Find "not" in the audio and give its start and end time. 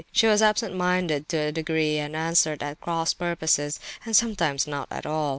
4.65-4.87